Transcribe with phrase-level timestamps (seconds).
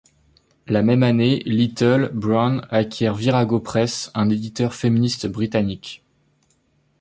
[0.65, 6.03] La même année, Little, Brown acquiert Virago Press, un éditeur féministe britannique.